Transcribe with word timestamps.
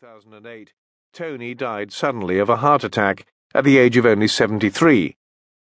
2008, 0.00 0.72
Tony 1.12 1.52
died 1.52 1.92
suddenly 1.92 2.38
of 2.38 2.48
a 2.48 2.56
heart 2.56 2.82
attack 2.82 3.26
at 3.54 3.62
the 3.62 3.76
age 3.76 3.98
of 3.98 4.06
only 4.06 4.26
73, 4.26 5.14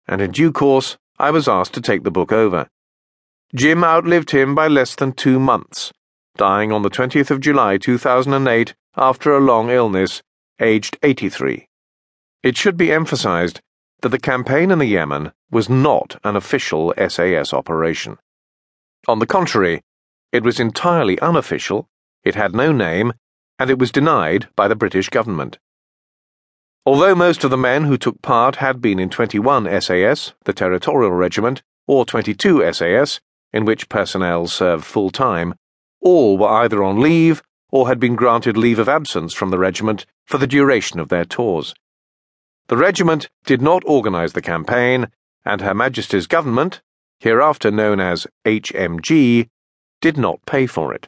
and 0.06 0.20
in 0.20 0.30
due 0.30 0.52
course 0.52 0.96
I 1.18 1.32
was 1.32 1.48
asked 1.48 1.74
to 1.74 1.80
take 1.80 2.04
the 2.04 2.10
book 2.12 2.30
over. 2.30 2.68
Jim 3.52 3.82
outlived 3.82 4.30
him 4.30 4.54
by 4.54 4.68
less 4.68 4.94
than 4.94 5.10
two 5.10 5.40
months, 5.40 5.92
dying 6.36 6.70
on 6.70 6.82
the 6.82 6.90
20th 6.90 7.32
of 7.32 7.40
July 7.40 7.78
2008 7.78 8.76
after 8.96 9.32
a 9.32 9.40
long 9.40 9.70
illness, 9.70 10.22
aged 10.60 10.96
83. 11.02 11.66
It 12.44 12.56
should 12.56 12.76
be 12.76 12.92
emphasized 12.92 13.60
that 14.02 14.10
the 14.10 14.20
campaign 14.20 14.70
in 14.70 14.78
the 14.78 14.86
Yemen 14.86 15.32
was 15.50 15.68
not 15.68 16.20
an 16.22 16.36
official 16.36 16.94
SAS 16.96 17.52
operation. 17.52 18.18
On 19.08 19.18
the 19.18 19.26
contrary, 19.26 19.82
it 20.30 20.44
was 20.44 20.60
entirely 20.60 21.18
unofficial, 21.18 21.88
it 22.22 22.36
had 22.36 22.54
no 22.54 22.70
name, 22.70 23.14
and 23.62 23.70
it 23.70 23.78
was 23.78 23.92
denied 23.92 24.48
by 24.56 24.66
the 24.66 24.74
British 24.74 25.08
government. 25.08 25.56
Although 26.84 27.14
most 27.14 27.44
of 27.44 27.50
the 27.52 27.56
men 27.56 27.84
who 27.84 27.96
took 27.96 28.20
part 28.20 28.56
had 28.56 28.80
been 28.80 28.98
in 28.98 29.08
21 29.08 29.80
SAS, 29.80 30.32
the 30.42 30.52
Territorial 30.52 31.12
Regiment, 31.12 31.62
or 31.86 32.04
22 32.04 32.72
SAS, 32.72 33.20
in 33.52 33.64
which 33.64 33.88
personnel 33.88 34.48
served 34.48 34.84
full 34.84 35.10
time, 35.10 35.54
all 36.00 36.36
were 36.36 36.48
either 36.48 36.82
on 36.82 37.00
leave 37.00 37.40
or 37.70 37.86
had 37.86 38.00
been 38.00 38.16
granted 38.16 38.56
leave 38.56 38.80
of 38.80 38.88
absence 38.88 39.32
from 39.32 39.50
the 39.50 39.60
regiment 39.60 40.06
for 40.26 40.38
the 40.38 40.48
duration 40.48 40.98
of 40.98 41.08
their 41.08 41.24
tours. 41.24 41.72
The 42.66 42.76
regiment 42.76 43.28
did 43.44 43.62
not 43.62 43.84
organise 43.86 44.32
the 44.32 44.42
campaign, 44.42 45.06
and 45.44 45.60
Her 45.60 45.72
Majesty's 45.72 46.26
government, 46.26 46.82
hereafter 47.20 47.70
known 47.70 48.00
as 48.00 48.26
HMG, 48.44 49.48
did 50.00 50.18
not 50.18 50.44
pay 50.46 50.66
for 50.66 50.92
it. 50.92 51.06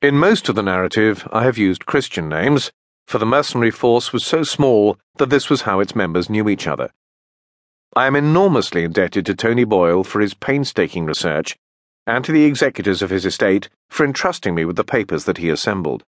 In 0.00 0.16
most 0.16 0.48
of 0.48 0.54
the 0.54 0.62
narrative, 0.62 1.26
I 1.32 1.42
have 1.42 1.58
used 1.58 1.84
Christian 1.84 2.28
names, 2.28 2.70
for 3.08 3.18
the 3.18 3.26
mercenary 3.26 3.72
force 3.72 4.12
was 4.12 4.24
so 4.24 4.44
small 4.44 4.96
that 5.16 5.28
this 5.28 5.50
was 5.50 5.62
how 5.62 5.80
its 5.80 5.96
members 5.96 6.30
knew 6.30 6.48
each 6.48 6.68
other. 6.68 6.90
I 7.96 8.06
am 8.06 8.14
enormously 8.14 8.84
indebted 8.84 9.26
to 9.26 9.34
Tony 9.34 9.64
Boyle 9.64 10.04
for 10.04 10.20
his 10.20 10.34
painstaking 10.34 11.04
research, 11.04 11.56
and 12.06 12.24
to 12.24 12.30
the 12.30 12.44
executors 12.44 13.02
of 13.02 13.10
his 13.10 13.26
estate 13.26 13.70
for 13.88 14.04
entrusting 14.06 14.54
me 14.54 14.64
with 14.64 14.76
the 14.76 14.84
papers 14.84 15.24
that 15.24 15.38
he 15.38 15.50
assembled. 15.50 16.04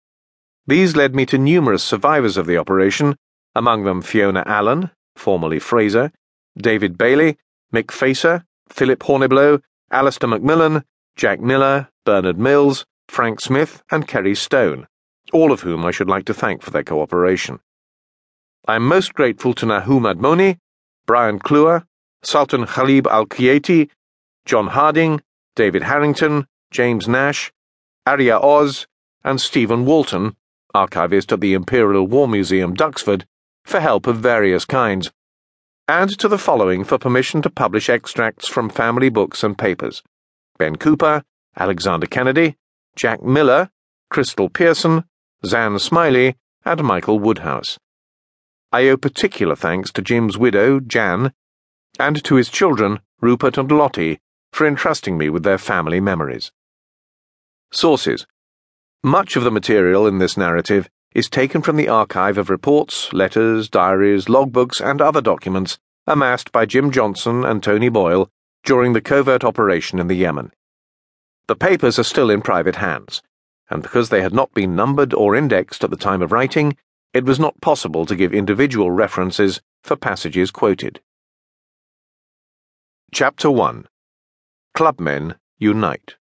These 0.66 0.96
led 0.96 1.14
me 1.14 1.28
to 1.28 1.38
numerous 1.38 1.84
survivors 1.84 2.38
of 2.38 2.48
the 2.48 2.58
operation, 2.58 3.16
among 3.54 3.84
them 3.84 4.02
Fiona 4.02 4.42
Allen, 4.48 4.90
formerly 5.16 5.60
Fraser, 5.60 6.12
David 6.58 6.98
Bailey, 6.98 7.38
Mick 7.72 7.92
Facer, 7.92 8.46
Philip 8.68 9.04
Horniblow, 9.04 9.62
Alistair 9.92 10.30
Macmillan, 10.30 10.84
Jack 11.16 11.40
Miller, 11.40 11.90
Bernard 12.04 12.40
Mills, 12.40 12.84
Frank 13.08 13.40
Smith, 13.40 13.84
and 13.92 14.08
Kerry 14.08 14.36
Stone, 14.36 14.88
all 15.32 15.52
of 15.52 15.62
whom 15.62 15.86
I 15.86 15.92
should 15.92 16.10
like 16.10 16.26
to 16.26 16.34
thank 16.34 16.62
for 16.62 16.72
their 16.72 16.84
cooperation. 16.84 17.60
I 18.68 18.76
am 18.76 18.88
most 18.88 19.14
grateful 19.14 19.54
to 19.56 19.66
Nahum 19.66 20.04
Admoni, 20.04 20.58
Brian 21.06 21.40
Cleuer, 21.40 21.86
Sultan 22.24 22.66
Ghalib 22.66 23.08
Al 23.08 23.26
Qu'aiti, 23.26 23.90
John 24.46 24.68
Harding, 24.68 25.22
David 25.56 25.84
Harrington, 25.84 26.48
James 26.72 27.08
Nash, 27.08 27.52
Arie 28.08 28.32
Oz, 28.32 28.88
and 29.24 29.40
Stephen 29.40 29.86
Walton, 29.86 30.36
archivist 30.74 31.32
at 31.32 31.42
the 31.42 31.54
Imperial 31.54 32.06
War 32.08 32.28
Museum, 32.28 32.76
Duxford, 32.76 33.26
for 33.64 33.80
help 33.80 34.08
of 34.08 34.18
various 34.18 34.66
kinds, 34.66 35.12
and 35.88 36.18
to 36.18 36.28
the 36.28 36.38
following 36.38 36.84
for 36.84 36.98
permission 36.98 37.42
to 37.44 37.50
publish 37.50 37.90
extracts 37.90 38.48
from 38.48 38.70
family 38.70 39.10
books 39.10 39.44
and 39.44 39.58
papers 39.58 40.02
Ben 40.58 40.76
Cooper, 40.76 41.24
Alexander 41.58 42.08
Kennedy, 42.08 42.56
Jack 42.96 43.22
Miller, 43.24 43.70
Crystal 44.10 44.50
Pearson, 44.50 45.04
Xan 45.44 45.80
Smiley, 45.80 46.36
and 46.64 46.84
Michael 46.84 47.20
Woodhouse. 47.20 47.78
I 48.72 48.88
owe 48.88 48.98
particular 48.98 49.56
thanks 49.56 49.92
to 49.94 50.02
Jim's 50.02 50.38
widow, 50.38 50.80
Jan, 50.80 51.34
and 52.00 52.24
to 52.24 52.36
his 52.36 52.50
children, 52.50 53.00
Rupert 53.22 53.58
and 53.58 53.72
Lottie, 53.72 54.20
for 54.52 54.66
entrusting 54.66 55.18
me 55.18 55.30
with 55.30 55.44
their 55.44 55.58
family 55.58 56.00
memories. 56.00 56.52
Sources 57.72 58.26
Much 59.04 59.36
of 59.36 59.44
the 59.44 59.52
material 59.52 60.08
in 60.08 60.18
this 60.18 60.38
narrative 60.38 60.90
is 61.14 61.30
taken 61.30 61.62
from 61.62 61.78
the 61.78 61.88
archive 61.88 62.38
of 62.38 62.50
reports, 62.50 63.12
letters, 63.14 63.70
diaries, 63.70 64.26
logbooks, 64.26 64.82
and 64.82 65.02
other 65.02 65.22
documents 65.22 65.78
amassed 66.08 66.52
by 66.52 66.66
Jim 66.66 66.92
Johnson 66.92 67.44
and 67.44 67.64
Tony 67.64 67.90
Boyle 67.90 68.30
during 68.64 68.94
the 68.94 69.02
covert 69.02 69.44
operation 69.44 70.00
in 70.00 70.08
the 70.08 70.16
Yemen. 70.16 70.52
The 71.48 71.56
papers 71.56 72.00
are 72.00 72.04
still 72.04 72.32
in 72.32 72.42
private 72.42 72.78
hands, 72.78 73.22
and 73.70 73.84
because 73.84 74.10
they 74.10 74.24
had 74.24 74.34
not 74.34 74.54
been 74.54 74.76
numbered 74.76 75.14
or 75.14 75.36
indexed 75.36 75.84
at 75.84 75.92
the 75.92 75.96
time 75.96 76.24
of 76.24 76.32
writing, 76.32 76.76
it 77.14 77.24
was 77.24 77.40
not 77.40 77.62
possible 77.62 78.06
to 78.08 78.16
give 78.16 78.34
individual 78.34 78.90
references 78.90 79.62
for 79.84 79.96
passages 79.96 80.50
quoted. 80.50 81.02
Chapter 83.14 83.52
1 83.52 83.88
Clubmen 84.74 85.36
Unite 85.60 86.16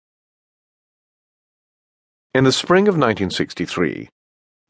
In 2.34 2.44
the 2.44 2.52
spring 2.52 2.86
of 2.86 2.94
1963, 2.94 4.10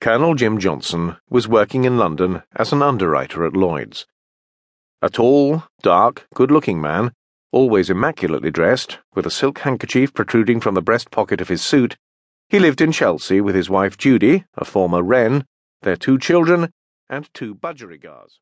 Colonel 0.00 0.34
Jim 0.34 0.58
Johnson 0.58 1.16
was 1.28 1.48
working 1.48 1.84
in 1.84 1.98
London 1.98 2.44
as 2.54 2.72
an 2.72 2.80
underwriter 2.80 3.44
at 3.44 3.56
Lloyd's. 3.56 4.06
A 5.02 5.10
tall, 5.10 5.64
dark, 5.82 6.28
good 6.32 6.52
looking 6.52 6.80
man 6.80 7.12
always 7.54 7.88
immaculately 7.88 8.50
dressed, 8.50 8.98
with 9.14 9.24
a 9.24 9.30
silk 9.30 9.60
handkerchief 9.60 10.12
protruding 10.12 10.60
from 10.60 10.74
the 10.74 10.82
breast 10.82 11.12
pocket 11.12 11.40
of 11.40 11.48
his 11.48 11.62
suit, 11.62 11.96
he 12.48 12.58
lived 12.58 12.80
in 12.80 12.90
Chelsea 12.90 13.40
with 13.40 13.54
his 13.54 13.70
wife 13.70 13.96
Judy, 13.96 14.44
a 14.54 14.64
former 14.64 15.02
Wren, 15.02 15.46
their 15.82 15.94
two 15.94 16.18
children, 16.18 16.72
and 17.08 17.32
two 17.32 17.54
budgerigars. 17.54 18.40